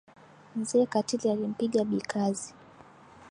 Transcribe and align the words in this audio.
Mzee 0.55 0.85
Katili 0.85 1.29
alimpiga 1.31 1.83
Bi 1.83 2.01
Kazi. 2.01 2.53